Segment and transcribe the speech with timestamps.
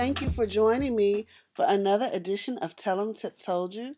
[0.00, 3.96] Thank you for joining me for another edition of Tell 'em Tip Told You.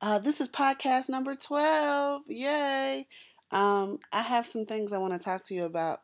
[0.00, 2.22] Uh, this is podcast number 12.
[2.26, 3.06] Yay!
[3.52, 6.00] Um, I have some things I want to talk to you about.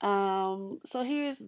[0.00, 1.44] Um, so here's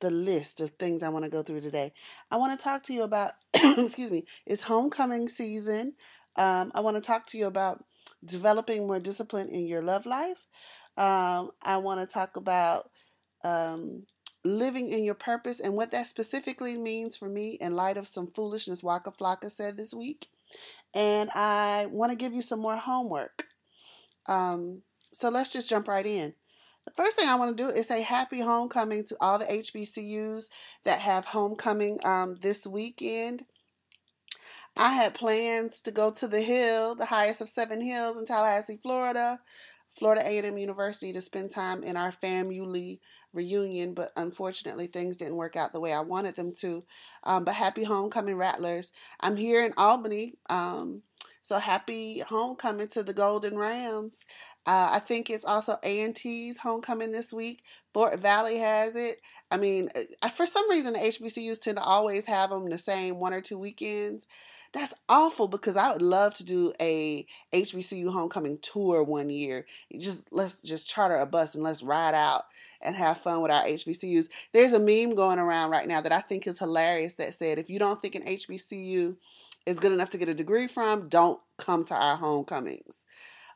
[0.00, 1.94] the list of things I want to go through today.
[2.30, 5.94] I want to talk to you about, excuse me, it's homecoming season.
[6.36, 7.82] Um, I want to talk to you about
[8.22, 10.46] developing more discipline in your love life.
[10.98, 12.90] Um, I want to talk about
[13.42, 14.04] um,
[14.46, 18.28] living in your purpose and what that specifically means for me in light of some
[18.28, 20.28] foolishness Waka Flocka said this week.
[20.94, 23.46] And I want to give you some more homework.
[24.26, 26.34] Um, so let's just jump right in.
[26.84, 30.48] The first thing I want to do is say happy homecoming to all the HBCUs
[30.84, 33.44] that have homecoming um, this weekend.
[34.76, 38.78] I had plans to go to the hill, the highest of seven hills in Tallahassee,
[38.82, 39.40] Florida,
[39.96, 43.00] Florida A&M University to spend time in our family
[43.32, 46.84] reunion, but unfortunately things didn't work out the way I wanted them to.
[47.24, 48.92] Um, but happy homecoming, Rattlers!
[49.20, 50.34] I'm here in Albany.
[50.50, 51.02] Um,
[51.46, 54.24] so happy homecoming to the Golden Rams.
[54.66, 57.62] Uh, I think it's also A&T's homecoming this week.
[57.94, 59.20] Fort Valley has it.
[59.48, 59.88] I mean,
[60.22, 63.60] uh, for some reason, HBCUs tend to always have them the same one or two
[63.60, 64.26] weekends.
[64.72, 69.66] That's awful because I would love to do a HBCU homecoming tour one year.
[69.96, 72.46] Just let's just charter a bus and let's ride out
[72.82, 74.30] and have fun with our HBCUs.
[74.52, 77.70] There's a meme going around right now that I think is hilarious that said, if
[77.70, 79.14] you don't think an HBCU
[79.66, 83.04] is good enough to get a degree from, don't come to our homecomings.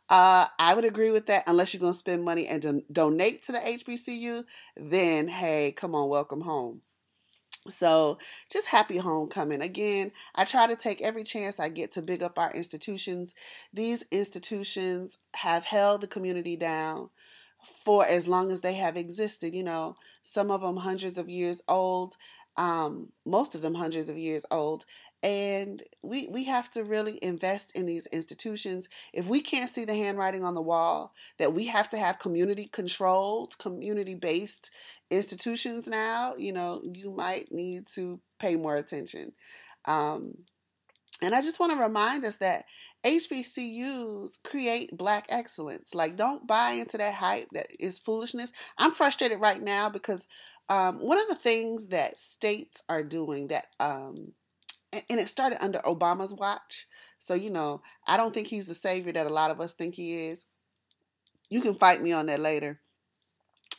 [0.09, 3.45] Uh, I would agree with that unless you're going to spend money and don- donate
[3.45, 4.45] to the HBCU,
[4.77, 6.83] then hey, come on, welcome home.
[7.69, 8.19] So,
[8.51, 9.61] just happy homecoming.
[9.61, 13.35] Again, I try to take every chance I get to big up our institutions.
[13.73, 17.11] These institutions have held the community down
[17.85, 19.55] for as long as they have existed.
[19.55, 22.17] You know, some of them hundreds of years old,
[22.57, 24.87] um, most of them hundreds of years old,
[25.23, 29.95] and we we have to really invest in these institutions if we can't see the
[29.95, 34.71] handwriting on the wall that we have to have community controlled community based
[35.11, 39.33] institutions now you know you might need to pay more attention
[39.85, 40.35] um,
[41.23, 42.65] and I just want to remind us that
[43.05, 45.95] HBCUs create black excellence.
[45.95, 48.53] Like, don't buy into that hype that is foolishness.
[48.79, 50.27] I'm frustrated right now because
[50.69, 54.33] um, one of the things that states are doing that um,
[54.93, 56.87] and it started under Obama's watch.
[57.19, 59.95] So, you know, I don't think he's the savior that a lot of us think
[59.95, 60.47] he is.
[61.49, 62.81] You can fight me on that later.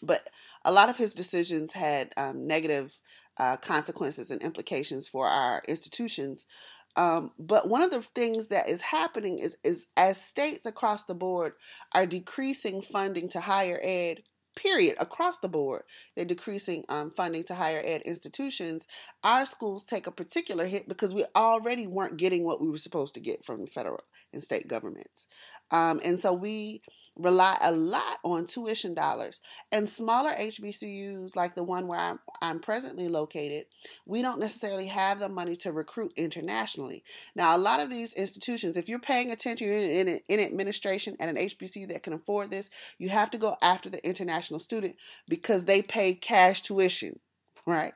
[0.04, 0.30] But
[0.64, 3.00] a lot of his decisions had um, negative
[3.38, 6.48] uh, consequences and implications for our institutions.
[6.96, 11.16] Um, but one of the things that is happening is, is as states across the
[11.16, 11.54] board
[11.94, 14.24] are decreasing funding to higher ed,
[14.56, 15.84] period, across the board.
[16.16, 18.88] They're decreasing um, funding to higher ed institutions.
[19.24, 23.14] Our schools take a particular hit because we already weren't getting what we were supposed
[23.16, 24.04] to get from federal
[24.34, 25.28] and state governments.
[25.72, 26.82] Um, and so we
[27.18, 29.40] rely a lot on tuition dollars.
[29.72, 33.66] And smaller HBCUs, like the one where I'm, I'm presently located,
[34.06, 37.04] we don't necessarily have the money to recruit internationally.
[37.36, 41.30] Now, a lot of these institutions, if you're paying attention in, in, in administration at
[41.30, 44.96] an HBCU that can afford this, you have to go after the international student
[45.28, 47.20] because they pay cash tuition,
[47.66, 47.94] right?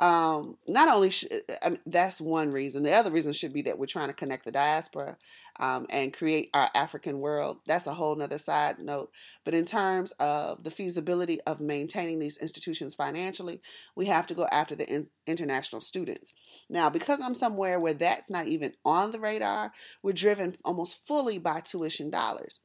[0.00, 1.24] um, not only sh-
[1.60, 2.84] I mean, that's one reason.
[2.84, 5.16] The other reason should be that we're trying to connect the diaspora
[5.58, 7.58] um, and create our African world.
[7.66, 9.10] That's a whole nother side note.
[9.44, 13.60] But in terms of the feasibility of maintaining these institutions financially,
[13.96, 16.32] we have to go after the in- international students.
[16.70, 19.72] Now, because I'm somewhere where that's not even on the radar,
[20.04, 22.60] we're driven almost fully by tuition dollars,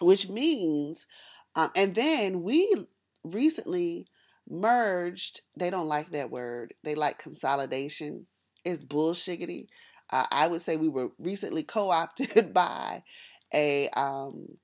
[0.00, 1.06] which means,
[1.56, 2.86] um, and then we
[3.24, 4.08] recently
[4.48, 8.26] merged they don't like that word they like consolidation
[8.64, 9.66] it's bullshiggity.
[10.10, 13.02] Uh, i would say we were recently co-opted by
[13.54, 14.58] a um,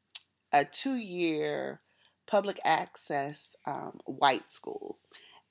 [0.52, 1.80] a two-year
[2.26, 4.98] public access um, white school.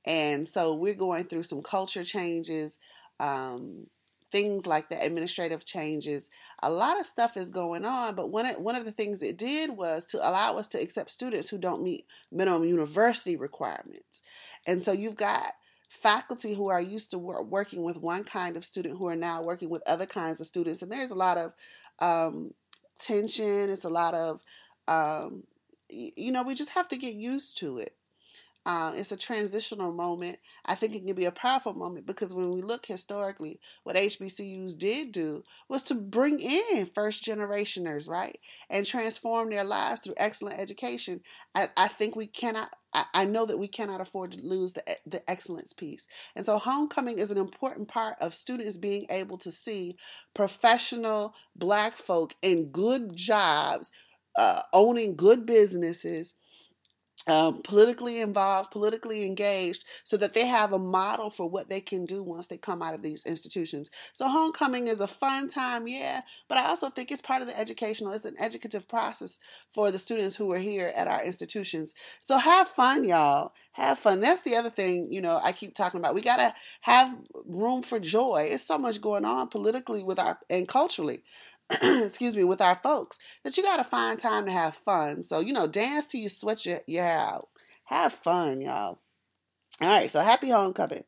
[0.05, 2.77] And so we're going through some culture changes
[3.19, 3.87] um,
[4.31, 6.29] things like the administrative changes.
[6.63, 9.37] A lot of stuff is going on, but one of, one of the things it
[9.37, 14.21] did was to allow us to accept students who don't meet minimum university requirements.
[14.65, 15.53] And so you've got
[15.89, 19.41] faculty who are used to work, working with one kind of student who are now
[19.41, 20.81] working with other kinds of students.
[20.81, 21.53] And there's a lot of
[21.99, 22.53] um,
[22.97, 24.41] tension, it's a lot of,
[24.87, 25.43] um,
[25.89, 27.95] you know, we just have to get used to it.
[28.63, 30.37] Uh, it's a transitional moment.
[30.65, 34.77] I think it can be a powerful moment because when we look historically, what HBCUs
[34.77, 40.59] did do was to bring in first generationers, right, and transform their lives through excellent
[40.59, 41.21] education.
[41.55, 42.69] I, I think we cannot.
[42.93, 46.59] I, I know that we cannot afford to lose the the excellence piece, and so
[46.59, 49.95] homecoming is an important part of students being able to see
[50.35, 53.91] professional Black folk in good jobs,
[54.37, 56.35] uh, owning good businesses
[57.27, 62.05] um, politically involved, politically engaged, so that they have a model for what they can
[62.05, 63.91] do once they come out of these institutions.
[64.13, 67.59] So, homecoming is a fun time, yeah, but I also think it's part of the
[67.59, 69.37] educational, it's an educative process
[69.71, 71.93] for the students who are here at our institutions.
[72.21, 73.53] So, have fun, y'all.
[73.73, 74.19] Have fun.
[74.19, 76.15] That's the other thing, you know, I keep talking about.
[76.15, 78.49] We got to have room for joy.
[78.51, 81.23] It's so much going on politically with our and culturally.
[82.03, 85.23] excuse me, with our folks, that you got to find time to have fun.
[85.23, 87.49] So, you know, dance till you sweat your, your hair out.
[87.85, 88.99] Have fun, y'all.
[89.79, 91.03] All right, so happy homecoming.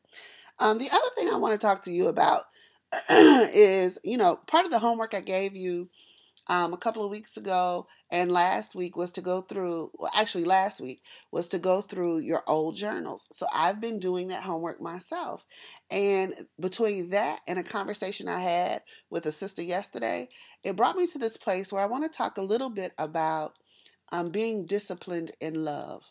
[0.58, 2.42] Um, the other thing I want to talk to you about
[3.10, 5.88] is, you know, part of the homework I gave you
[6.46, 10.44] um, a couple of weeks ago and last week was to go through, well, actually,
[10.44, 11.02] last week
[11.32, 13.26] was to go through your old journals.
[13.32, 15.46] So I've been doing that homework myself.
[15.90, 20.28] And between that and a conversation I had with a sister yesterday,
[20.62, 23.54] it brought me to this place where I want to talk a little bit about
[24.12, 26.02] um, being disciplined in love.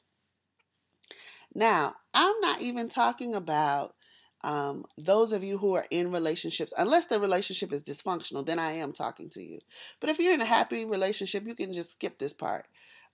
[1.53, 3.93] Now, I'm not even talking about
[4.43, 8.73] um, those of you who are in relationships, unless the relationship is dysfunctional, then I
[8.73, 9.59] am talking to you.
[9.99, 12.65] But if you're in a happy relationship, you can just skip this part.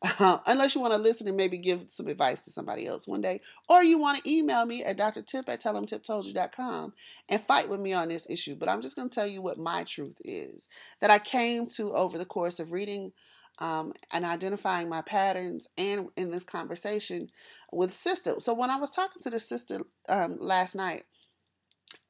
[0.01, 3.21] Uh, unless you want to listen and maybe give some advice to somebody else one
[3.21, 3.41] day.
[3.67, 6.93] Or you want to email me at drtip at tellemtiptoldyou.com
[7.27, 8.55] and fight with me on this issue.
[8.55, 10.67] But I'm just going to tell you what my truth is
[10.99, 13.11] that I came to over the course of reading
[13.59, 17.29] um, and identifying my patterns and in this conversation
[17.71, 18.35] with sister.
[18.39, 21.03] So when I was talking to the sister um, last night,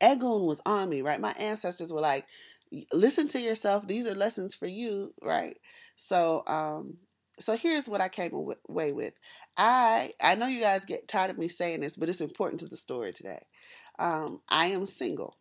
[0.02, 1.20] Egun was on me, right?
[1.20, 2.26] My ancestors were like,
[2.94, 3.88] listen to yourself.
[3.88, 5.58] These are lessons for you, right?
[5.96, 6.98] So, um,
[7.40, 9.14] so here's what I came away with.
[9.58, 12.68] I I know you guys get tired of me saying this, but it's important to
[12.68, 13.44] the story today.
[13.98, 15.38] Um, I am single.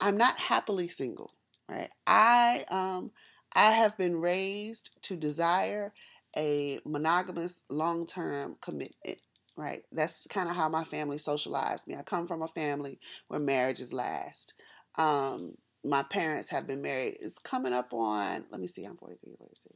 [0.00, 1.34] I'm not happily single,
[1.68, 1.90] right?
[2.06, 3.10] I um
[3.54, 5.92] I have been raised to desire
[6.36, 9.18] a monogamous long-term commitment
[9.58, 9.82] right?
[9.90, 11.96] That's kind of how my family socialized me.
[11.96, 14.54] I come from a family where marriages last.
[14.96, 17.18] Um, my parents have been married.
[17.20, 19.74] It's coming up on, let me see, I'm 43, 46,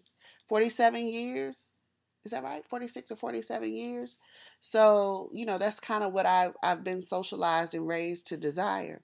[0.48, 1.70] 47 years.
[2.24, 2.64] Is that right?
[2.68, 4.18] 46 or 47 years.
[4.60, 9.02] So, you know, that's kind of what I, I've been socialized and raised to desire.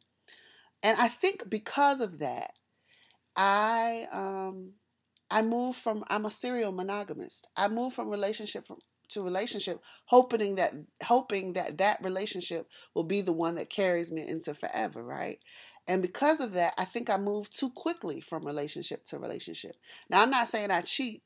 [0.84, 2.52] And I think because of that,
[3.36, 4.74] I um
[5.31, 7.48] I moved from I'm a serial monogamist.
[7.56, 8.78] I moved from relationship from
[9.10, 10.75] to relationship hoping that
[11.05, 15.38] hoping that that relationship will be the one that carries me into forever right?
[15.87, 19.76] And because of that i think i moved too quickly from relationship to relationship.
[20.10, 21.22] Now i'm not saying i cheat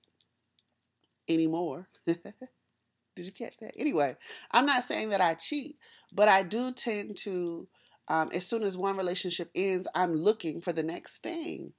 [1.28, 1.88] anymore.
[2.06, 3.72] Did you catch that?
[3.76, 4.16] Anyway
[4.50, 5.76] i'm not saying that i cheat
[6.12, 7.68] but i do tend to
[8.08, 11.72] um, as soon as one relationship ends i'm looking for the next thing.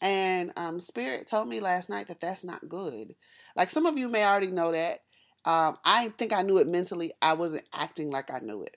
[0.00, 3.14] And um, spirit told me last night that that's not good.
[3.54, 5.00] Like some of you may already know that
[5.44, 7.12] um, I think I knew it mentally.
[7.22, 8.76] I wasn't acting like I knew it.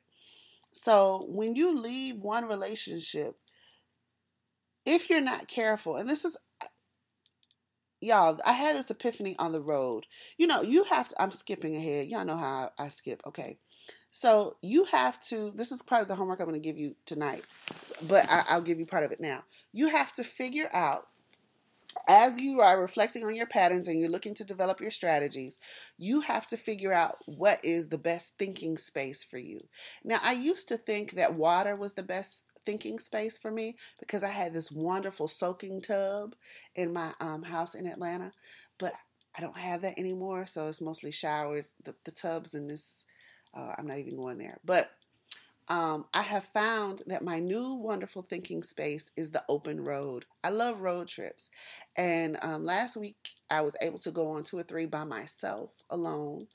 [0.74, 3.38] So when you leave one relationship,
[4.86, 6.38] if you're not careful, and this is,
[8.02, 10.08] y'all, I had this epiphany on the road.
[10.38, 12.08] You know, you have to, I'm skipping ahead.
[12.08, 13.22] Y'all know how I, I skip.
[13.26, 13.60] Okay.
[14.12, 16.96] So you have to, this is part of the homework I'm going to give you
[17.06, 17.46] tonight,
[18.08, 19.44] but I, I'll give you part of it now.
[19.72, 21.08] You have to figure out
[22.08, 25.60] as you are reflecting on your patterns and you're looking to develop your strategies,
[25.98, 29.62] you have to figure out what is the best thinking space for you.
[30.04, 34.24] Now, I used to think that water was the best thinking space for me because
[34.24, 36.36] I had this wonderful soaking tub
[36.76, 38.32] in my um, house in Atlanta,
[38.78, 38.94] but
[39.38, 40.46] I don't have that anymore.
[40.46, 43.06] So it's mostly showers, the, the tubs, and this.
[43.56, 44.90] Uh, I'm not even going there, but
[45.70, 50.26] um, I have found that my new wonderful thinking space is the open road.
[50.44, 51.50] I love road trips.
[51.98, 53.18] And um, last week,
[53.50, 56.48] I was able to go on two or three by myself alone.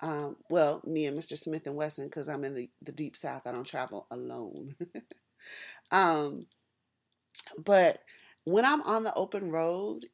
[0.00, 1.36] Um, well, me and Mr.
[1.36, 4.76] Smith and Wesson, because I'm in the, the deep south, I don't travel alone.
[5.90, 6.46] um,
[7.64, 7.98] but
[8.44, 10.06] when I'm on the open road,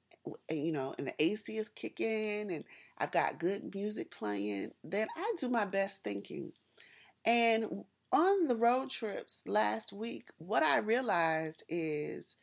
[0.51, 2.65] you know, and the AC is kicking and
[2.99, 6.53] I've got good music playing, then I do my best thinking.
[7.27, 7.85] And
[8.15, 12.37] on the road trips last week, what I realized is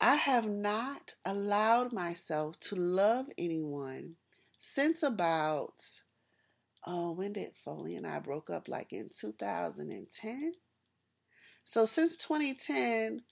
[0.00, 4.14] I have not allowed myself to love anyone
[4.58, 5.82] since about,
[6.86, 8.68] oh, when did Foley and I broke up?
[8.68, 10.52] Like in 2010?
[11.64, 13.22] So since 2010,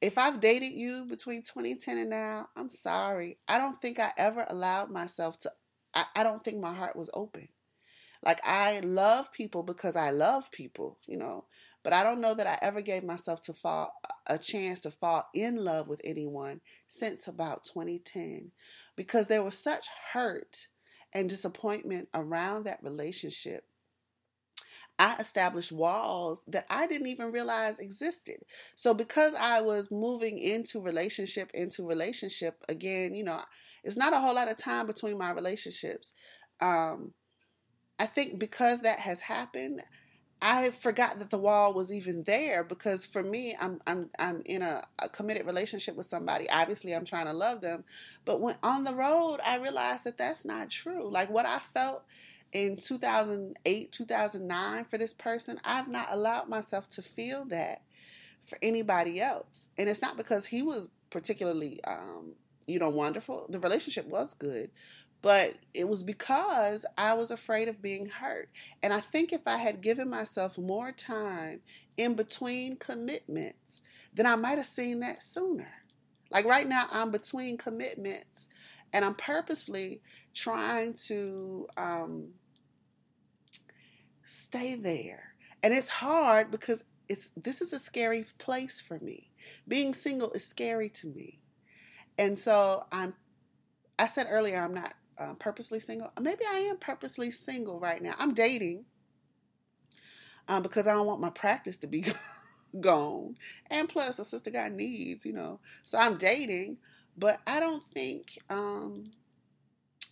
[0.00, 3.38] if I've dated you between 2010 and now, I'm sorry.
[3.46, 5.50] I don't think I ever allowed myself to,
[5.94, 7.46] I, I don't think my heart was open.
[8.22, 11.44] Like I love people because I love people, you know,
[11.82, 13.92] but I don't know that I ever gave myself to fall
[14.26, 18.50] a chance to fall in love with anyone since about 2010
[18.96, 20.66] because there was such hurt
[21.12, 23.64] and disappointment around that relationship.
[24.98, 28.38] I established walls that I didn't even realize existed.
[28.76, 33.42] So because I was moving into relationship into relationship again, you know,
[33.84, 36.14] it's not a whole lot of time between my relationships.
[36.60, 37.12] Um,
[37.98, 39.82] I think because that has happened,
[40.42, 44.60] I forgot that the wall was even there because for me, I'm I'm I'm in
[44.62, 46.48] a, a, committed relationship with somebody.
[46.50, 47.84] Obviously, I'm trying to love them,
[48.26, 51.10] but when on the road, I realized that that's not true.
[51.10, 52.04] Like what I felt
[52.52, 57.82] in 2008, 2009 for this person, I've not allowed myself to feel that
[58.42, 62.34] for anybody else, and it's not because he was particularly, um,
[62.66, 63.46] you know, wonderful.
[63.48, 64.70] The relationship was good,
[65.26, 68.48] but it was because I was afraid of being hurt.
[68.80, 71.62] And I think if I had given myself more time
[71.96, 73.82] in between commitments,
[74.14, 75.66] then I might have seen that sooner.
[76.30, 78.46] Like right now, I'm between commitments
[78.92, 80.00] and I'm purposely
[80.32, 82.28] trying to um,
[84.26, 85.34] stay there.
[85.60, 89.32] And it's hard because it's this is a scary place for me.
[89.66, 91.40] Being single is scary to me.
[92.16, 93.14] And so I'm
[93.98, 96.12] I said earlier I'm not uh, purposely single.
[96.20, 98.14] Maybe I am purposely single right now.
[98.18, 98.84] I'm dating
[100.48, 102.04] um, because I don't want my practice to be
[102.80, 103.36] gone.
[103.70, 105.60] And plus, a sister got needs, you know.
[105.84, 106.78] So I'm dating,
[107.16, 109.10] but I don't think um,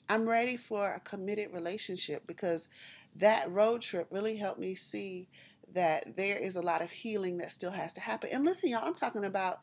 [0.08, 2.68] I'm ready for a committed relationship because
[3.16, 5.28] that road trip really helped me see
[5.72, 8.30] that there is a lot of healing that still has to happen.
[8.32, 9.60] And listen, y'all, I'm talking about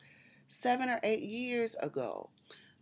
[0.48, 2.30] seven or eight years ago.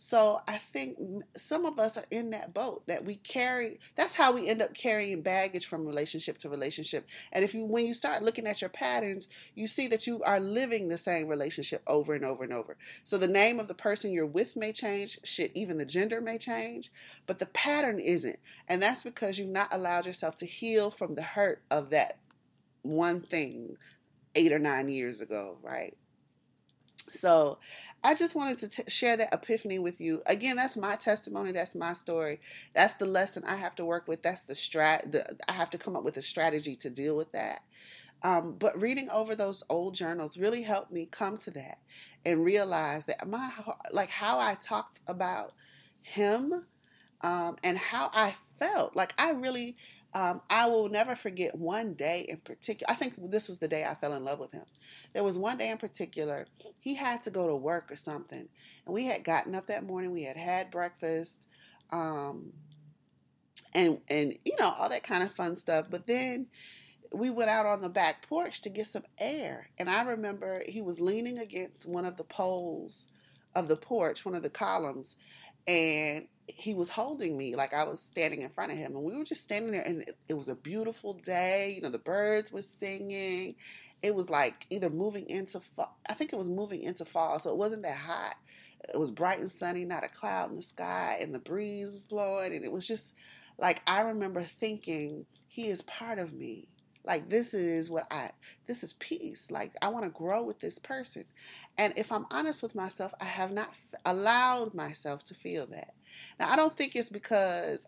[0.02, 0.96] So I think
[1.36, 3.80] some of us are in that boat that we carry.
[3.96, 7.06] That's how we end up carrying baggage from relationship to relationship.
[7.34, 10.40] And if you, when you start looking at your patterns, you see that you are
[10.40, 12.78] living the same relationship over and over and over.
[13.04, 16.38] So the name of the person you're with may change, shit, even the gender may
[16.38, 16.90] change,
[17.26, 18.38] but the pattern isn't.
[18.68, 22.16] And that's because you've not allowed yourself to heal from the hurt of that
[22.80, 23.76] one thing
[24.34, 25.94] eight or nine years ago, right?
[27.10, 27.58] So
[28.02, 30.22] I just wanted to t- share that epiphany with you.
[30.26, 31.52] Again, that's my testimony.
[31.52, 32.40] That's my story.
[32.74, 34.22] That's the lesson I have to work with.
[34.22, 35.30] That's the strat.
[35.48, 37.60] I have to come up with a strategy to deal with that.
[38.22, 41.78] Um, but reading over those old journals really helped me come to that
[42.24, 43.50] and realize that my
[43.92, 45.54] like how I talked about
[46.02, 46.66] him
[47.22, 48.94] um, and how I felt.
[48.94, 49.76] Like I really
[50.12, 52.90] um, I will never forget one day in particular.
[52.90, 54.64] I think this was the day I fell in love with him.
[55.12, 56.46] There was one day in particular,
[56.80, 58.48] he had to go to work or something.
[58.86, 61.46] And we had gotten up that morning, we had had breakfast,
[61.90, 62.52] um,
[63.72, 65.86] and, and, you know, all that kind of fun stuff.
[65.88, 66.48] But then
[67.12, 69.68] we went out on the back porch to get some air.
[69.78, 73.06] And I remember he was leaning against one of the poles
[73.54, 75.16] of the porch, one of the columns,
[75.66, 79.16] and he was holding me like I was standing in front of him, and we
[79.16, 81.72] were just standing there, and it, it, was a beautiful day.
[81.76, 83.54] You know, the birds were singing.
[84.02, 85.96] It was like either moving into fall.
[86.08, 88.36] I think it was moving into fall, so it wasn't that hot.
[88.92, 92.04] It was bright and sunny, not a cloud in the sky, and the breeze was
[92.04, 93.14] blowing, and it was just
[93.58, 96.68] like I remember thinking, he is part of me.
[97.04, 98.30] Like this is what I
[98.66, 99.50] this is peace.
[99.50, 101.24] Like I want to grow with this person.
[101.78, 103.70] And if I'm honest with myself, I have not
[104.04, 105.94] allowed myself to feel that.
[106.38, 107.86] Now, I don't think it's because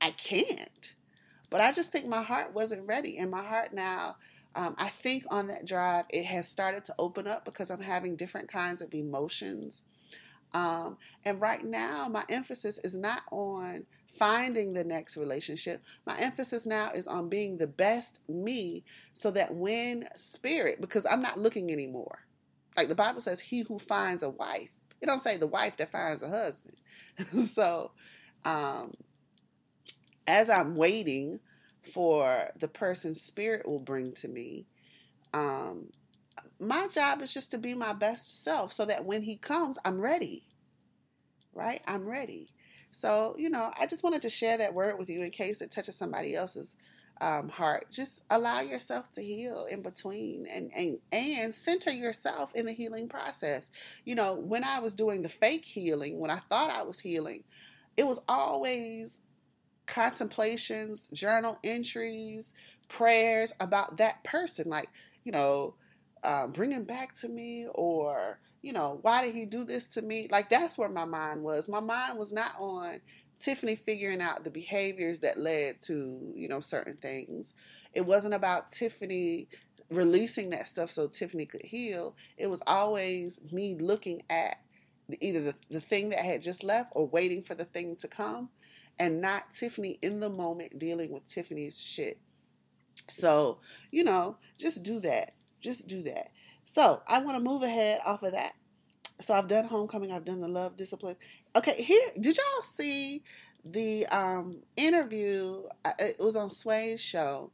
[0.00, 0.94] I can't,
[1.50, 3.18] but I just think my heart wasn't ready.
[3.18, 4.16] And my heart now,
[4.54, 8.16] um, I think on that drive, it has started to open up because I'm having
[8.16, 9.82] different kinds of emotions.
[10.52, 13.84] Um, and right now, my emphasis is not on
[14.18, 15.82] finding the next relationship.
[16.06, 18.84] My emphasis now is on being the best me
[19.14, 22.20] so that when spirit, because I'm not looking anymore.
[22.76, 24.70] Like the Bible says, he who finds a wife
[25.00, 26.76] it don't say the wife that finds a husband.
[27.48, 27.92] so,
[28.44, 28.94] um,
[30.26, 31.40] as I'm waiting
[31.82, 34.66] for the person spirit will bring to me,
[35.32, 35.90] um,
[36.60, 40.00] my job is just to be my best self so that when he comes, I'm
[40.00, 40.44] ready.
[41.52, 41.80] Right?
[41.86, 42.52] I'm ready.
[42.90, 45.70] So, you know, I just wanted to share that word with you in case it
[45.70, 46.76] touches somebody else's
[47.20, 52.64] um, heart, just allow yourself to heal in between and, and and center yourself in
[52.64, 53.70] the healing process.
[54.04, 57.42] You know, when I was doing the fake healing, when I thought I was healing,
[57.96, 59.20] it was always
[59.86, 62.54] contemplations, journal entries,
[62.88, 64.88] prayers about that person, like
[65.24, 65.74] you know,
[66.22, 70.02] um, bring him back to me or you know, why did he do this to
[70.02, 70.28] me?
[70.30, 71.68] Like that's where my mind was.
[71.68, 73.00] My mind was not on
[73.38, 77.54] Tiffany figuring out the behaviors that led to, you know, certain things.
[77.94, 79.48] It wasn't about Tiffany
[79.90, 82.16] releasing that stuff so Tiffany could heal.
[82.36, 84.56] It was always me looking at
[85.20, 88.50] either the, the thing that had just left or waiting for the thing to come
[88.98, 92.18] and not Tiffany in the moment dealing with Tiffany's shit.
[93.08, 93.60] So,
[93.90, 95.34] you know, just do that.
[95.60, 96.30] Just do that.
[96.68, 98.52] So I want to move ahead off of that.
[99.22, 100.12] So I've done homecoming.
[100.12, 101.16] I've done the love discipline.
[101.56, 102.10] Okay, here.
[102.20, 103.22] Did y'all see
[103.64, 105.62] the um, interview?
[105.98, 107.52] It was on Sway's show.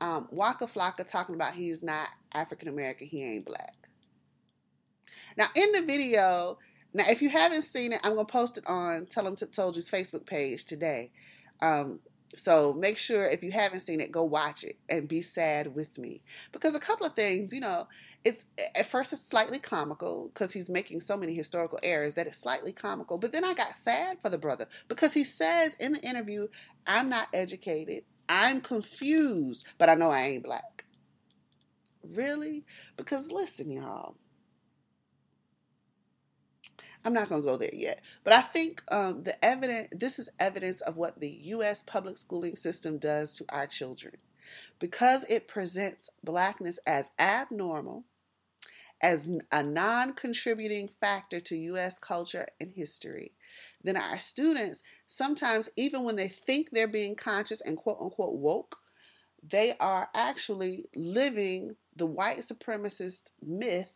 [0.00, 3.06] Um, Waka Flocka talking about he's not African American.
[3.06, 3.88] He ain't black.
[5.36, 6.58] Now in the video,
[6.92, 9.76] now if you haven't seen it, I'm gonna post it on Tell Them Tip Told
[9.76, 11.12] You's Facebook page today.
[11.62, 12.00] Um,
[12.36, 15.98] so make sure if you haven't seen it, go watch it and be sad with
[15.98, 16.22] me.
[16.52, 17.88] Because a couple of things, you know,
[18.24, 18.44] it's
[18.78, 22.72] at first it's slightly comical because he's making so many historical errors that it's slightly
[22.72, 23.18] comical.
[23.18, 26.46] But then I got sad for the brother because he says in the interview,
[26.86, 30.84] I'm not educated, I'm confused, but I know I ain't black.
[32.14, 32.64] Really?
[32.96, 34.14] Because listen, y'all.
[37.04, 38.02] I'm not going to go there yet.
[38.24, 41.82] But I think um, the evidence, this is evidence of what the U.S.
[41.82, 44.14] public schooling system does to our children.
[44.78, 48.04] Because it presents blackness as abnormal,
[49.02, 51.98] as a non contributing factor to U.S.
[51.98, 53.32] culture and history,
[53.82, 58.76] then our students, sometimes even when they think they're being conscious and quote unquote woke,
[59.42, 63.94] they are actually living the white supremacist myth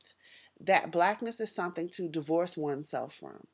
[0.60, 3.46] that blackness is something to divorce oneself from,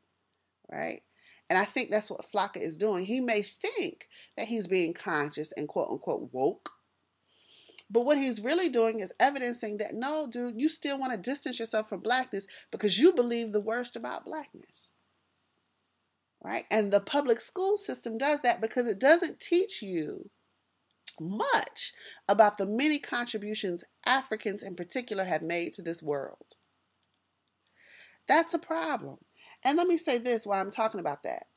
[0.71, 1.03] right?
[1.49, 3.07] And I think that's what Flocka is doing.
[3.07, 6.71] He may think that he's being conscious and quote unquote woke.
[7.91, 11.59] But what he's really doing is evidencing that no, dude, you still want to distance
[11.59, 14.93] yourself from blackness because you believe the worst about blackness.
[16.43, 16.67] Right?
[16.71, 20.31] And the public school system does that because it doesn't teach you
[21.21, 21.93] much
[22.29, 26.55] about the many contributions Africans in particular have made to this world.
[28.31, 29.19] That's a problem.
[29.65, 31.49] And let me say this while I'm talking about that.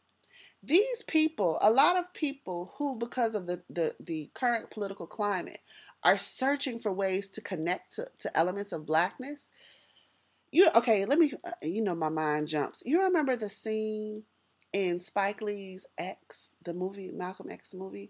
[0.63, 5.59] These people, a lot of people who, because of the, the, the current political climate,
[6.03, 9.51] are searching for ways to connect to, to elements of blackness.
[10.51, 11.05] You okay?
[11.05, 11.33] Let me.
[11.45, 12.81] Uh, you know, my mind jumps.
[12.83, 14.23] You remember the scene
[14.73, 18.09] in Spike Lee's X, the movie Malcolm X movie.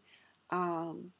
[0.51, 1.11] Um,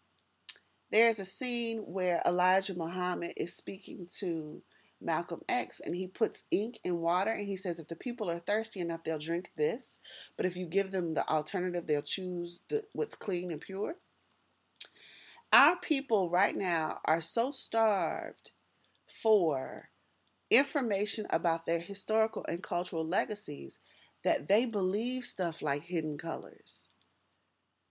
[0.94, 4.62] there's a scene where Elijah Muhammad is speaking to
[5.04, 8.40] Malcolm X, and he puts ink in water and he says if the people are
[8.40, 10.00] thirsty enough, they'll drink this.
[10.38, 13.96] But if you give them the alternative, they'll choose the, what's clean and pure.
[15.52, 18.52] Our people right now are so starved
[19.08, 19.90] for
[20.50, 23.80] information about their historical and cultural legacies
[24.24, 26.88] that they believe stuff like hidden colors.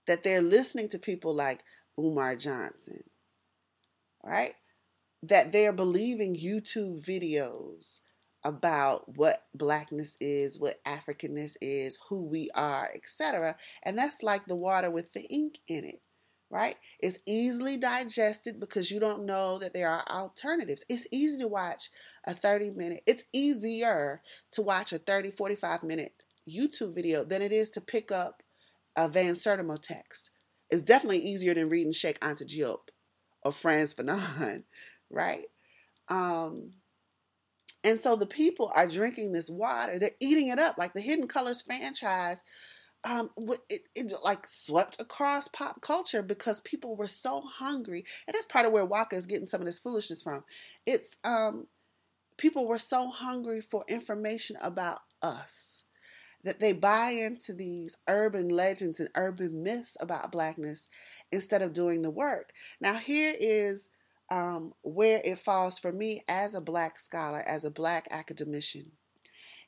[0.07, 1.63] That they're listening to people like
[1.97, 3.03] Umar Johnson,
[4.23, 4.55] right?
[5.23, 8.01] That they're believing YouTube videos
[8.43, 13.55] about what blackness is, what Africanness is, who we are, etc.
[13.83, 16.01] And that's like the water with the ink in it,
[16.49, 16.75] right?
[16.99, 20.83] It's easily digested because you don't know that there are alternatives.
[20.89, 21.89] It's easy to watch
[22.25, 26.13] a 30 minute, it's easier to watch a 30, 45 minute
[26.49, 28.43] YouTube video than it is to pick up
[28.95, 30.29] a Van Sertima text.
[30.69, 32.89] It's definitely easier than reading Cheikh Anta Diop
[33.43, 34.63] or Frantz Fanon,
[35.13, 35.45] right?
[36.09, 36.71] Um,
[37.83, 39.99] and so the people are drinking this water.
[39.99, 42.43] They're eating it up like the Hidden Colors franchise.
[43.03, 43.29] Um,
[43.69, 48.65] it, it like swept across pop culture because people were so hungry, and that's part
[48.65, 50.45] of where Waka is getting some of this foolishness from.
[50.85, 51.67] It's um,
[52.37, 55.83] people were so hungry for information about us
[56.45, 60.87] that they buy into these urban legends and urban myths about blackness
[61.31, 62.51] instead of doing the work.
[62.81, 63.89] Now, here is
[64.29, 68.91] um, where it falls for me as a black scholar, as a black academician.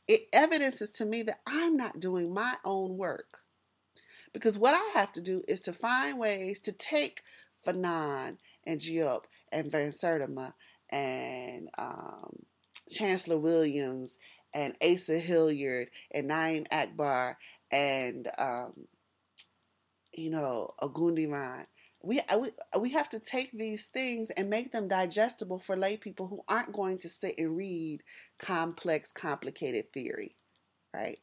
[0.08, 3.40] It evidences to me that I'm not doing my own work.
[4.34, 7.22] Because what I have to do is to find ways to take
[7.66, 10.54] Fanon and Diop and Van Sertima
[10.90, 12.44] and um,
[12.90, 14.18] Chancellor Williams
[14.54, 17.38] and Asa Hilliard and Na'im Akbar
[17.72, 18.88] and, um,
[20.14, 21.66] you know, Agundi Ogundiran
[22.06, 26.28] we, we we have to take these things and make them digestible for lay people
[26.28, 28.04] who aren't going to sit and read
[28.38, 30.36] complex, complicated theory,
[30.94, 31.18] right?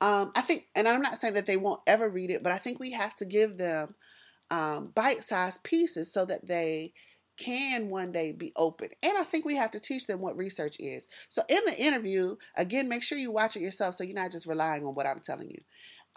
[0.00, 2.58] Um, I think, and I'm not saying that they won't ever read it, but I
[2.58, 3.94] think we have to give them
[4.50, 6.94] um, bite-sized pieces so that they
[7.36, 8.88] can one day be open.
[9.02, 11.08] And I think we have to teach them what research is.
[11.28, 14.46] So in the interview, again, make sure you watch it yourself so you're not just
[14.46, 15.60] relying on what I'm telling you.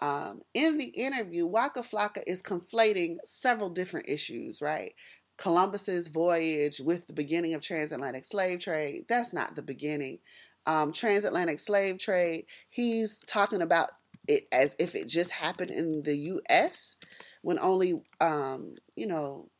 [0.00, 4.94] Um, in the interview, Waka Flocka is conflating several different issues, right?
[5.36, 9.04] Columbus's voyage with the beginning of transatlantic slave trade.
[9.08, 10.18] That's not the beginning.
[10.66, 13.90] Um, transatlantic slave trade, he's talking about
[14.26, 16.96] it as if it just happened in the U.S.
[17.42, 19.50] when only, um, you know,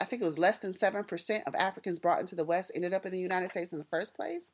[0.00, 3.06] I think it was less than 7% of Africans brought into the West ended up
[3.06, 4.52] in the United States in the first place.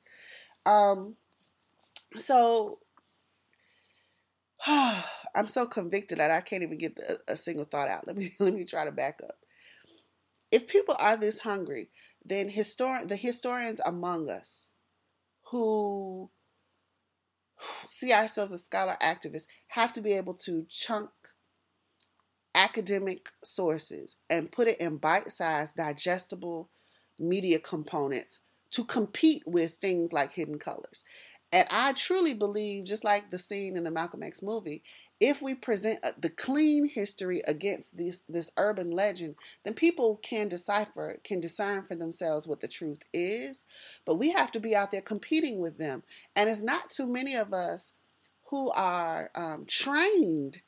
[0.66, 1.16] Um,
[2.16, 2.76] so
[4.66, 8.06] I'm so convicted that I can't even get a, a single thought out.
[8.06, 9.36] Let me let me try to back up.
[10.50, 11.90] If people are this hungry,
[12.24, 14.70] then histor- the historians among us
[15.50, 16.30] who
[17.86, 21.10] see ourselves as scholar activists have to be able to chunk
[22.54, 26.68] academic sources and put it in bite-sized digestible
[27.16, 28.40] media components
[28.72, 31.04] to compete with things like hidden colors
[31.52, 34.82] and I truly believe, just like the scene in the Malcolm X movie,
[35.18, 39.34] if we present uh, the clean history against this this urban legend,
[39.64, 43.64] then people can decipher, can discern for themselves what the truth is.
[44.06, 46.04] But we have to be out there competing with them,
[46.36, 47.92] and it's not too many of us
[48.50, 50.62] who are um, trained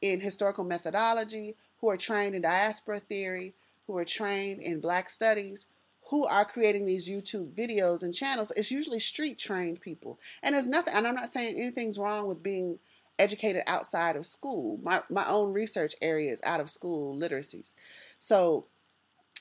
[0.00, 3.54] in historical methodology, who are trained in diaspora theory,
[3.86, 5.66] who are trained in Black studies,
[6.12, 10.20] who are creating these YouTube videos and channels, it's usually street trained people.
[10.42, 12.78] And there's nothing, and I'm not saying anything's wrong with being
[13.18, 14.78] educated outside of school.
[14.82, 17.72] My, my own research area is out of school literacies.
[18.18, 18.66] So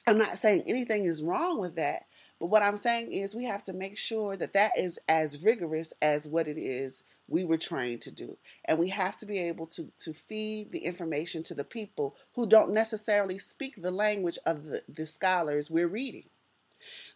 [0.08, 2.06] I'm not saying anything is wrong with that.
[2.40, 5.94] But what I'm saying is we have to make sure that that is as rigorous
[6.02, 8.38] as what it is we were trained to do.
[8.64, 12.48] And we have to be able to, to feed the information to the people who
[12.48, 16.30] don't necessarily speak the language of the, the scholars we're reading.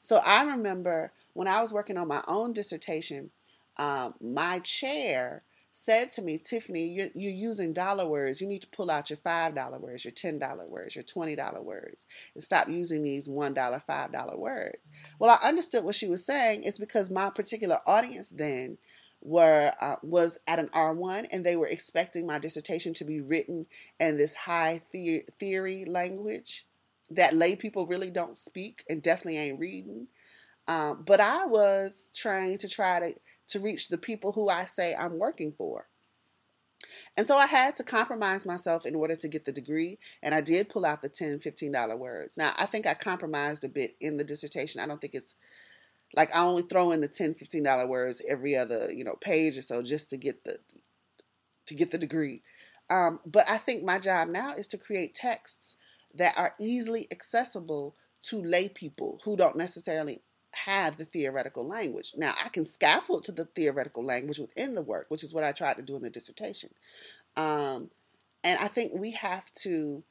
[0.02, 3.32] So I remember when I was working on my own dissertation,
[3.78, 5.44] um, my chair
[5.78, 8.40] said to me, Tiffany, you're, you're, using dollar words.
[8.40, 12.42] You need to pull out your $5 words, your $10 words, your $20 words, and
[12.42, 14.92] stop using these $1, $5 words.
[15.20, 16.64] Well, I understood what she was saying.
[16.64, 18.78] It's because my particular audience then
[19.22, 23.66] were uh, was at an R1 and they were expecting my dissertation to be written
[24.00, 26.66] in this high the- theory language
[27.12, 30.08] that lay people really don't speak and definitely ain't reading.
[30.68, 33.16] Um, but I was trying to try to
[33.48, 35.88] to reach the people who I say I'm working for.
[37.16, 40.42] And so I had to compromise myself in order to get the degree, and I
[40.42, 42.38] did pull out the 10 $15 words.
[42.38, 44.82] Now, I think I compromised a bit in the dissertation.
[44.82, 45.36] I don't think it's
[46.16, 49.62] like I only throw in the 10 $15 words every other, you know, page or
[49.62, 50.58] so just to get the
[51.68, 52.42] to get the degree.
[52.90, 55.78] Um, but I think my job now is to create texts
[56.16, 60.22] that are easily accessible to lay people who don't necessarily
[60.66, 62.14] have the theoretical language.
[62.16, 65.52] Now, I can scaffold to the theoretical language within the work, which is what I
[65.52, 66.70] tried to do in the dissertation.
[67.36, 67.90] Um,
[68.44, 70.04] and I think we have to,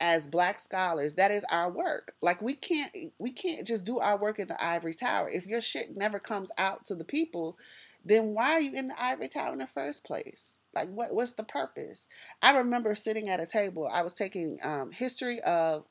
[0.00, 2.12] as Black scholars, that is our work.
[2.20, 5.28] Like we can't we can't just do our work in the ivory tower.
[5.28, 7.56] If your shit never comes out to the people,
[8.04, 10.58] then why are you in the ivory tower in the first place?
[10.74, 12.08] Like, what what's the purpose?
[12.42, 13.88] I remember sitting at a table.
[13.90, 15.84] I was taking um, history of.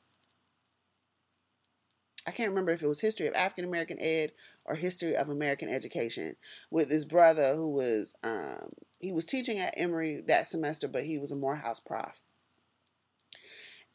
[2.26, 4.34] I can't remember if it was history of African American ed
[4.66, 6.36] or history of American education
[6.70, 11.18] with this brother who was um, he was teaching at Emory that semester, but he
[11.18, 12.22] was a Morehouse prof.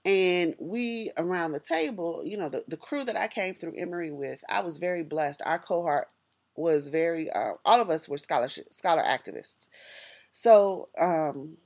[0.05, 4.11] And we around the table, you know, the, the crew that I came through Emory
[4.11, 5.43] with, I was very blessed.
[5.45, 6.09] Our cohort
[6.57, 9.69] was very uh, all of us were scholarship scholar activists.
[10.33, 11.59] So um,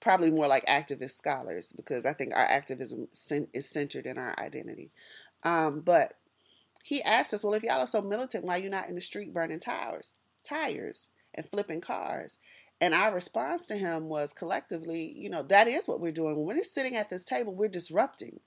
[0.00, 3.08] probably more like activist scholars because i think our activism
[3.52, 4.90] is centered in our identity.
[5.42, 6.14] Um, but
[6.82, 9.32] he asked us well if y'all are so militant why you not in the street
[9.34, 12.38] burning tires tires and flipping cars?
[12.80, 16.36] And our response to him was collectively you know that is what we're doing.
[16.46, 18.40] When we're sitting at this table we're disrupting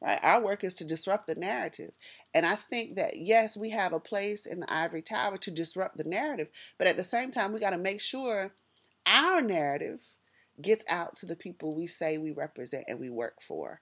[0.00, 0.18] right?
[0.22, 1.96] Our work is to disrupt the narrative.
[2.34, 5.96] And I think that, yes, we have a place in the ivory tower to disrupt
[5.96, 8.52] the narrative, but at the same time, we got to make sure
[9.06, 10.00] our narrative
[10.60, 13.80] gets out to the people we say we represent and we work for.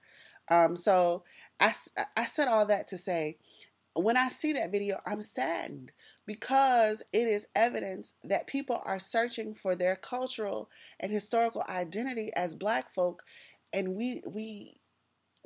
[0.49, 1.23] Um, so
[1.59, 1.73] I,
[2.15, 3.37] I said all that to say,
[3.95, 5.91] when I see that video, I'm saddened
[6.27, 12.53] because it is evidence that people are searching for their cultural and historical identity as
[12.53, 13.23] black folk
[13.73, 14.77] and we we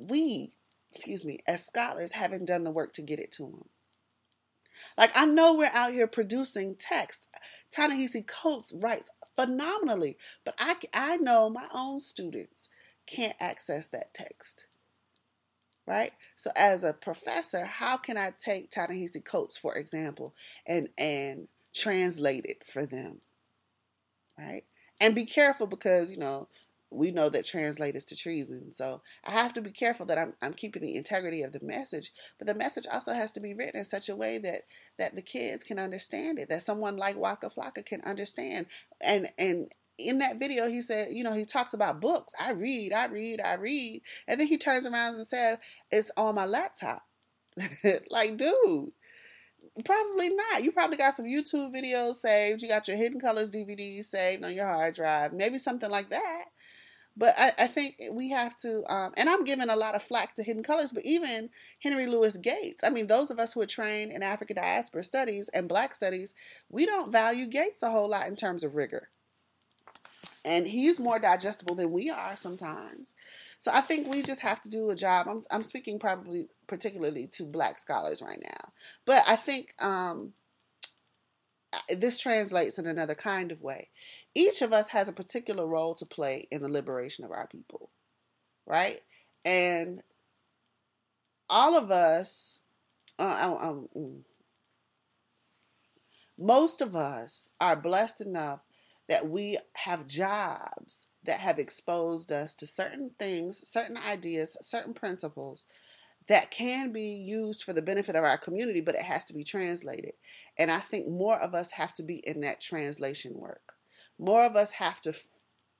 [0.02, 0.50] we,
[0.94, 3.64] excuse me, as scholars haven't done the work to get it to them.
[4.98, 7.28] Like I know we're out here producing text.
[7.74, 12.68] Ta-Nehisi Coates writes phenomenally, but I I know my own students
[13.06, 14.66] can't access that text.
[15.86, 16.12] Right?
[16.36, 20.34] So as a professor, how can I take Ta-Nehisi Coates, for example,
[20.66, 23.20] and and translate it for them?
[24.38, 24.64] Right?
[25.00, 26.48] And be careful because, you know,
[26.92, 28.72] we know that translators to treason.
[28.72, 32.12] So I have to be careful that I'm, I'm keeping the integrity of the message,
[32.38, 34.62] but the message also has to be written in such a way that
[34.98, 38.66] that the kids can understand it, that someone like Waka Flocka can understand.
[39.04, 42.32] And and in that video, he said, you know, he talks about books.
[42.40, 45.58] I read, I read, I read, and then he turns around and said,
[45.90, 47.02] "It's on my laptop."
[48.10, 48.92] like, dude.
[49.86, 50.62] Probably not.
[50.62, 52.60] You probably got some YouTube videos saved.
[52.60, 55.32] You got your Hidden Colors DVD saved on your hard drive.
[55.32, 56.44] Maybe something like that.
[57.16, 60.34] But I, I think we have to, um, and I'm giving a lot of flack
[60.34, 62.82] to Hidden Colors, but even Henry Louis Gates.
[62.82, 66.34] I mean, those of us who are trained in African diaspora studies and Black studies,
[66.70, 69.10] we don't value Gates a whole lot in terms of rigor.
[70.44, 73.14] And he's more digestible than we are sometimes.
[73.58, 75.28] So I think we just have to do a job.
[75.28, 78.72] I'm, I'm speaking probably particularly to Black scholars right now,
[79.04, 80.32] but I think um,
[81.88, 83.88] this translates in another kind of way
[84.34, 87.90] each of us has a particular role to play in the liberation of our people,
[88.66, 89.00] right?
[89.44, 90.00] And
[91.50, 92.60] all of us,
[93.18, 94.24] uh, um,
[96.38, 98.60] most of us are blessed enough
[99.08, 105.66] that we have jobs that have exposed us to certain things, certain ideas, certain principles
[106.28, 109.44] that can be used for the benefit of our community, but it has to be
[109.44, 110.12] translated.
[110.58, 113.74] And I think more of us have to be in that translation work.
[114.18, 115.14] More of us have to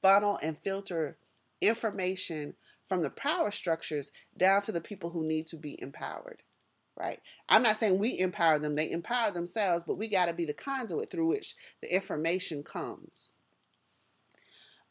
[0.03, 1.19] funnel and filter
[1.61, 2.55] information
[2.87, 6.43] from the power structures down to the people who need to be empowered.
[6.99, 7.21] Right?
[7.49, 10.53] I'm not saying we empower them, they empower themselves, but we got to be the
[10.53, 13.31] conduit through which the information comes.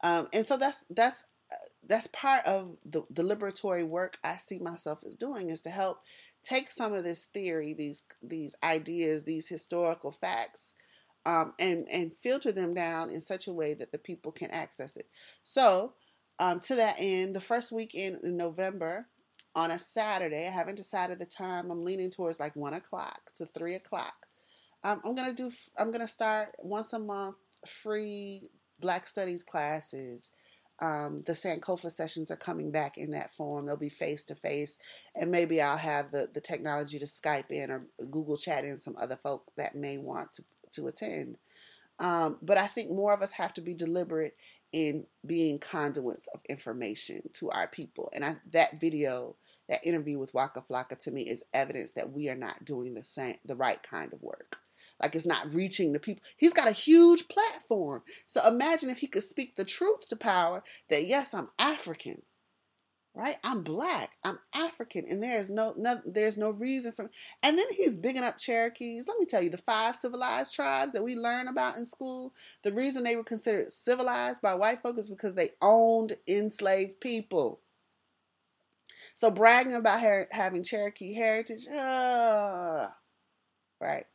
[0.03, 1.25] Um, and so that's that's
[1.87, 5.99] that's part of the, the liberatory work I see myself as doing is to help
[6.43, 10.73] take some of this theory, these these ideas, these historical facts,
[11.25, 14.95] um, and and filter them down in such a way that the people can access
[14.97, 15.07] it.
[15.43, 15.93] So,
[16.39, 19.07] um, to that end, the first weekend in November,
[19.55, 21.69] on a Saturday, I haven't decided the time.
[21.69, 24.27] I'm leaning towards like one o'clock to three o'clock.
[24.83, 25.51] Um, I'm gonna do.
[25.77, 27.35] I'm gonna start once a month
[27.67, 30.31] free Black Studies classes.
[30.81, 33.65] Um, the Sankofa sessions are coming back in that form.
[33.65, 34.79] They'll be face to face,
[35.15, 38.95] and maybe I'll have the, the technology to Skype in or Google Chat in some
[38.99, 41.37] other folk that may want to to attend.
[41.99, 44.35] Um, but I think more of us have to be deliberate
[44.71, 48.09] in being conduits of information to our people.
[48.15, 49.35] And I, that video,
[49.69, 53.03] that interview with Waka Flocka to me is evidence that we are not doing the
[53.03, 54.57] same, the right kind of work.
[55.01, 56.23] Like it's not reaching the people.
[56.37, 58.03] He's got a huge platform.
[58.27, 62.21] So imagine if he could speak the truth to power that yes, I'm African
[63.13, 63.35] right?
[63.43, 67.09] I'm black, I'm African, and there's no, no there's no reason for.
[67.43, 69.07] And then he's bigging up Cherokees.
[69.07, 72.33] Let me tell you, the five civilized tribes that we learn about in school.
[72.63, 77.59] The reason they were considered civilized by white folks is because they owned enslaved people.
[79.13, 82.87] So bragging about her, having Cherokee heritage, uh,
[83.79, 84.05] right?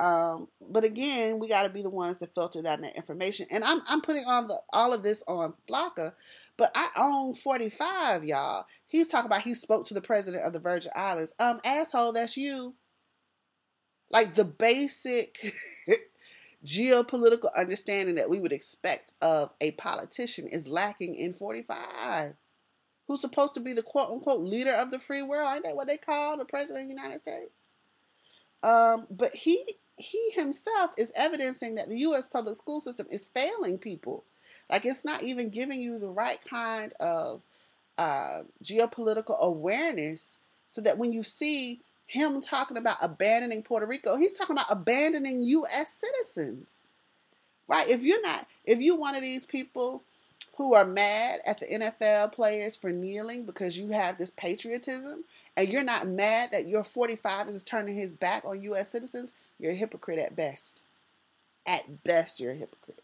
[0.00, 3.46] Um, but again, we got to be the ones that filter that information.
[3.50, 6.12] And I'm I'm putting on the all of this on Flocka,
[6.56, 8.66] but I own 45, y'all.
[8.86, 11.34] He's talking about he spoke to the president of the Virgin Islands.
[11.40, 12.74] Um, asshole, that's you.
[14.10, 15.38] Like the basic
[16.64, 22.34] geopolitical understanding that we would expect of a politician is lacking in 45.
[23.08, 25.50] Who's supposed to be the quote unquote leader of the free world?
[25.54, 27.68] Ain't that what they call the president of the United States?
[28.62, 29.64] Um, but he
[29.98, 32.28] he himself is evidencing that the U.S.
[32.28, 34.24] public school system is failing people.
[34.70, 37.42] Like it's not even giving you the right kind of
[37.96, 44.34] uh, geopolitical awareness so that when you see him talking about abandoning Puerto Rico, he's
[44.34, 45.92] talking about abandoning U.S.
[45.92, 46.82] citizens.
[47.66, 47.88] Right?
[47.88, 50.02] If you're not, if you're one of these people
[50.58, 55.22] who are mad at the NFL players for kneeling because you have this patriotism
[55.56, 58.90] and you're not mad that your 45 is turning his back on U.S.
[58.90, 60.82] citizens, you're a hypocrite at best.
[61.66, 63.02] At best, you're a hypocrite.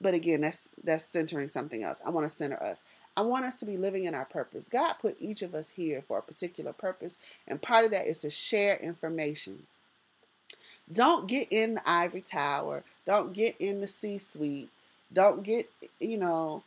[0.00, 2.00] But again, that's that's centering something else.
[2.06, 2.84] I want to center us.
[3.16, 4.68] I want us to be living in our purpose.
[4.68, 8.18] God put each of us here for a particular purpose, and part of that is
[8.18, 9.64] to share information.
[10.90, 12.82] Don't get in the ivory tower.
[13.06, 14.70] Don't get in the C-suite.
[15.12, 15.68] Don't get,
[16.00, 16.62] you know,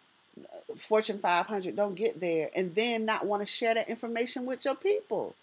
[0.76, 4.76] Fortune 500 don't get there and then not want to share that information with your
[4.76, 5.36] people.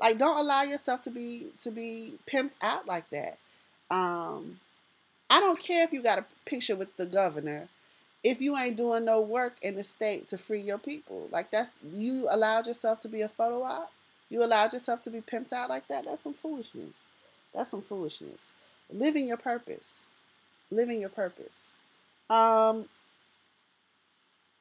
[0.00, 3.38] Like don't allow yourself to be to be pimped out like that.
[3.90, 4.60] Um
[5.30, 7.68] I don't care if you got a picture with the governor
[8.24, 11.28] if you ain't doing no work in the state to free your people.
[11.30, 13.92] Like that's you allowed yourself to be a photo op.
[14.30, 16.04] You allowed yourself to be pimped out like that.
[16.04, 17.06] That's some foolishness.
[17.52, 18.54] That's some foolishness.
[18.90, 20.06] Living your purpose.
[20.70, 21.70] Living your purpose.
[22.30, 22.86] Um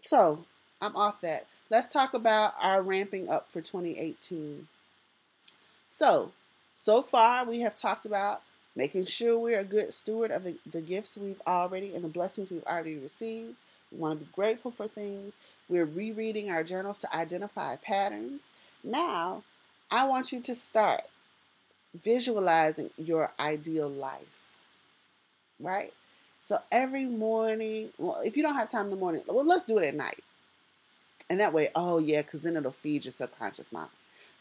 [0.02, 0.46] so
[0.82, 1.46] I'm off that.
[1.70, 4.67] Let's talk about our ramping up for 2018.
[5.94, 6.32] So,
[6.78, 8.44] so far we have talked about
[8.78, 12.50] making sure we're a good steward of the, the gifts we've already and the blessings
[12.50, 13.56] we've already received.
[13.92, 15.38] We want to be grateful for things.
[15.68, 18.52] We're rereading our journals to identify patterns.
[18.86, 19.44] Now,
[19.92, 21.02] I want you to start
[21.94, 24.46] visualizing your ideal life,
[25.60, 25.92] right?
[26.40, 29.78] So every morning, well, if you don't have time in the morning, well, let's do
[29.78, 30.22] it at night.
[31.30, 33.90] And that way, oh yeah, because then it'll feed your subconscious mind.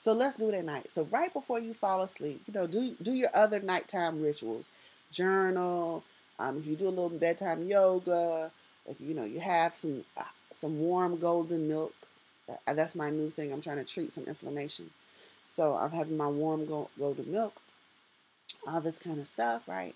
[0.01, 0.91] So let's do it at night.
[0.91, 4.73] So right before you fall asleep, you know, do do your other nighttime rituals.
[5.13, 6.03] Journal.
[6.39, 8.51] Um, if you do a little bedtime yoga,
[8.87, 11.93] if you know you have some uh, some warm golden milk.
[12.49, 13.53] Uh, that's my new thing.
[13.53, 14.89] I'm trying to treat some inflammation.
[15.47, 17.61] So I'm having my warm go- golden milk.
[18.67, 19.95] All this kind of stuff, right?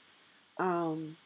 [0.59, 1.17] Um,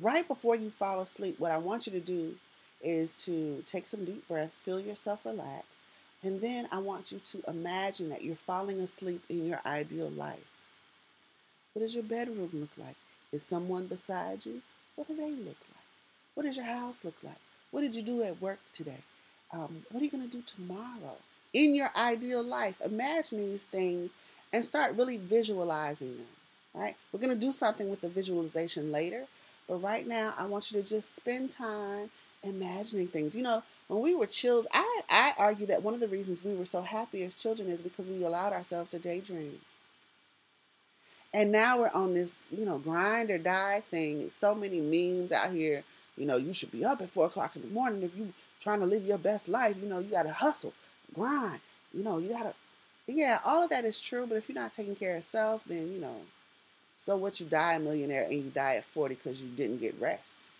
[0.00, 2.34] right before you fall asleep, what I want you to do
[2.82, 5.84] is to take some deep breaths, feel yourself relax,
[6.22, 10.46] and then I want you to imagine that you're falling asleep in your ideal life.
[11.72, 12.96] What does your bedroom look like?
[13.32, 14.60] Is someone beside you?
[14.96, 15.86] What do they look like?
[16.34, 17.38] What does your house look like?
[17.70, 18.98] What did you do at work today?
[19.52, 21.16] Um, what are you going to do tomorrow?
[21.52, 24.14] In your ideal life, imagine these things
[24.52, 26.26] and start really visualizing them.
[26.74, 26.96] Right?
[27.12, 29.24] We're going to do something with the visualization later,
[29.68, 32.10] but right now I want you to just spend time
[32.42, 33.34] imagining things.
[33.34, 36.54] You know, when we were children, I, I argue that one of the reasons we
[36.54, 39.58] were so happy as children is because we allowed ourselves to daydream.
[41.34, 44.28] And now we're on this, you know, grind or die thing.
[44.28, 45.82] So many memes out here.
[46.16, 48.78] You know, you should be up at four o'clock in the morning if you trying
[48.78, 49.76] to live your best life.
[49.82, 50.72] You know, you got to hustle,
[51.12, 51.60] grind.
[51.92, 52.54] You know, you got to.
[53.08, 54.24] Yeah, all of that is true.
[54.24, 56.20] But if you're not taking care of self, then you know.
[56.96, 57.40] So what?
[57.40, 60.52] You die a millionaire and you die at forty because you didn't get rest.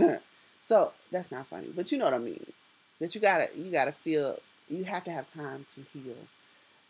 [0.68, 2.52] So that's not funny, but you know what I mean.
[3.00, 6.16] That you gotta you gotta feel you have to have time to heal.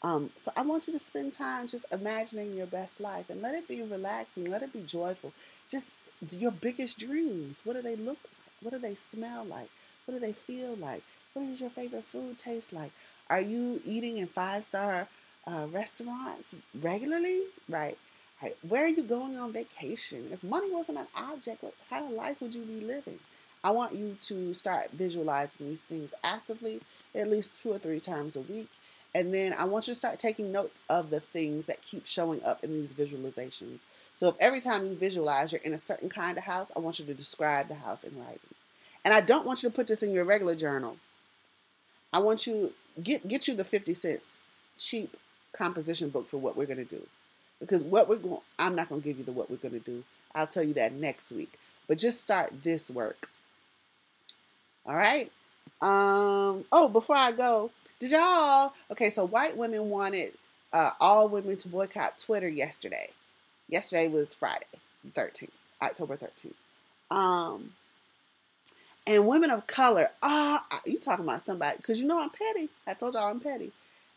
[0.03, 3.55] Um, so I want you to spend time just imagining your best life and let
[3.55, 5.33] it be relaxing, let it be joyful.
[5.71, 5.95] Just
[6.33, 7.63] your biggest dreams.
[7.65, 8.63] What do they look like?
[8.63, 9.71] What do they smell like?
[10.07, 11.05] What do they feel like?
[11.35, 12.91] What does your favorite food taste like?
[13.31, 15.07] Are you eating in five star
[15.47, 17.43] uh, restaurants regularly?
[17.69, 17.97] Right.
[18.43, 18.57] Right.
[18.69, 20.31] Where are you going on vacation?
[20.33, 23.21] If money wasn't an object, what kind of life would you be living?
[23.65, 26.81] I want you to start visualizing these things actively
[27.15, 28.69] at least two or three times a week.
[29.15, 32.45] And then I want you to start taking notes of the things that keep showing
[32.45, 33.85] up in these visualizations.
[34.15, 36.99] So if every time you visualize you're in a certain kind of house, I want
[36.99, 38.55] you to describe the house in writing.
[39.05, 40.97] And I don't want you to put this in your regular journal.
[42.13, 44.41] I want you get get you the 50 cents
[44.77, 45.17] cheap
[45.53, 47.07] composition book for what we're going to do.
[47.61, 49.81] Because what we're going I'm not going to give you the what we're going to
[49.81, 50.05] do.
[50.35, 51.59] I'll tell you that next week.
[51.87, 53.31] But just start this work.
[54.89, 55.31] All right.
[55.83, 56.65] Um.
[56.73, 57.71] Oh, before I go,
[58.01, 58.73] did y'all?
[58.91, 60.33] Okay, so white women wanted
[60.73, 63.11] uh, all women to boycott Twitter yesterday.
[63.69, 64.65] Yesterday was Friday,
[65.15, 65.51] 13th,
[65.83, 66.55] October 13th.
[67.15, 67.73] Um.
[69.07, 71.77] And women of color, ah, uh, you talking about somebody?
[71.79, 72.69] Because you know I'm petty.
[72.87, 73.73] I told y'all I'm petty.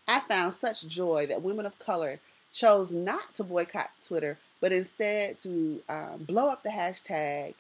[0.08, 2.20] I found such joy that women of color
[2.52, 7.54] chose not to boycott Twitter, but instead to um, blow up the hashtag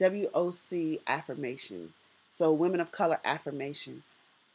[0.00, 1.92] WOC affirmation
[2.32, 4.04] so, women of color affirmation.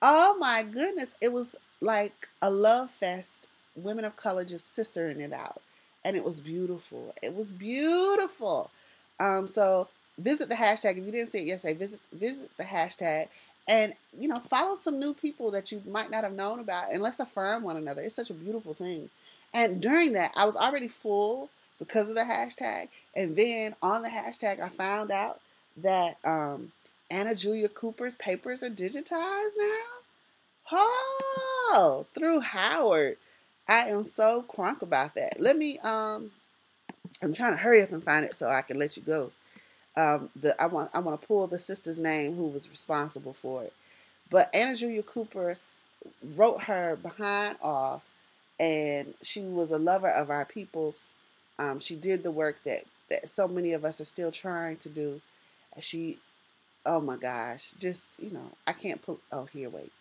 [0.02, 3.50] Oh my goodness, it was like a love fest.
[3.76, 5.62] Women of color just sistering it out.
[6.04, 7.14] And it was beautiful.
[7.22, 8.72] It was beautiful.
[9.20, 10.98] Um, so visit the hashtag.
[10.98, 13.28] If you didn't see it yesterday, visit visit the hashtag
[13.70, 17.04] and you know follow some new people that you might not have known about and
[17.04, 18.02] let's affirm one another.
[18.02, 19.12] It's such a beautiful thing.
[19.54, 22.88] And during that, I was already full because of the hashtag.
[23.16, 25.42] And then on the hashtag, I found out
[25.78, 26.72] that um,
[27.10, 29.84] Anna Julia Cooper's papers are digitized now?
[30.72, 33.18] Oh, through Howard.
[33.68, 35.40] I am so crunk about that.
[35.40, 36.32] Let me um
[37.22, 39.32] I'm trying to hurry up and find it so I can let you go.
[39.96, 43.64] Um the I want I want to pull the sister's name who was responsible for
[43.64, 43.74] it.
[44.30, 45.56] But Anna Julia Cooper
[46.36, 48.12] wrote her behind off
[48.60, 50.96] and she was a lover of our people.
[51.60, 54.90] Um, she did the work that, that so many of us are still trying to
[54.90, 55.22] do.
[55.80, 56.20] She
[56.88, 59.20] oh my gosh, just you know, I can't pull.
[59.32, 59.92] Oh, here, wait.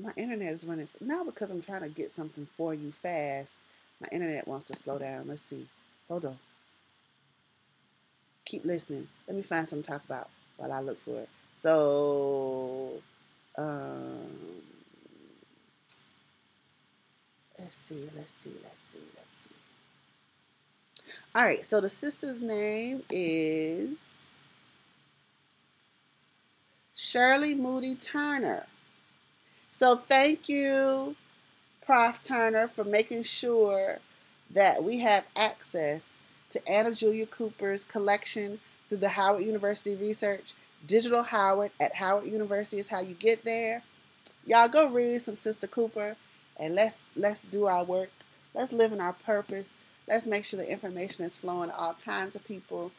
[0.00, 3.58] My internet is running now because I'm trying to get something for you fast.
[4.00, 5.26] My internet wants to slow down.
[5.26, 5.66] Let's see.
[6.08, 6.38] Hold on.
[8.44, 9.08] Keep listening.
[9.26, 11.28] Let me find something to talk about while I look for it.
[11.54, 12.92] So,
[13.56, 14.28] um,
[17.58, 19.50] let's see, let's see, let's see, let's see.
[21.34, 24.27] All right, so the sister's name is
[27.00, 28.66] Shirley Moody Turner.
[29.70, 31.14] So thank you,
[31.86, 32.20] Prof.
[32.20, 34.00] Turner, for making sure
[34.50, 36.16] that we have access
[36.50, 40.54] to Anna Julia Cooper's collection through the Howard University Research.
[40.84, 43.84] Digital Howard at Howard University is how you get there.
[44.44, 46.16] Y'all go read some Sister Cooper
[46.56, 48.10] and let's let's do our work.
[48.56, 49.76] Let's live in our purpose.
[50.08, 52.90] Let's make sure the information is flowing to all kinds of people.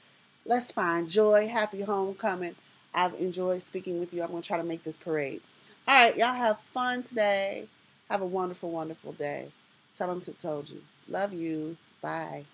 [0.46, 1.50] Let's find joy.
[1.50, 2.56] Happy homecoming.
[2.94, 4.22] I've enjoyed speaking with you.
[4.24, 5.42] I'm going to try to make this parade.
[5.88, 7.68] All right, y'all have fun today.
[8.10, 9.50] Have a wonderful, wonderful day.
[9.96, 10.82] Tell them Tip told you.
[11.10, 11.78] Love you.
[12.02, 12.46] Bye.